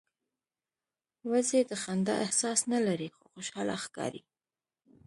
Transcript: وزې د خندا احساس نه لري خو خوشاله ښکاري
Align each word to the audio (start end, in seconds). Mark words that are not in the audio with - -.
وزې 1.31 1.61
د 1.69 1.71
خندا 1.83 2.15
احساس 2.25 2.59
نه 2.71 2.79
لري 2.87 3.07
خو 3.15 3.23
خوشاله 3.33 3.75
ښکاري 3.83 4.21